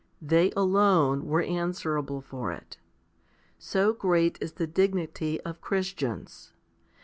They 0.19 0.49
alone 0.57 1.27
were 1.27 1.43
answerable 1.43 2.21
for 2.21 2.51
it. 2.51 2.77
So 3.59 3.93
great 3.93 4.39
is 4.41 4.53
the 4.53 4.65
dignity 4.65 5.39
of 5.41 5.61
Christians. 5.61 6.53